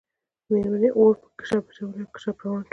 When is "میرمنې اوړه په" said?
0.51-1.27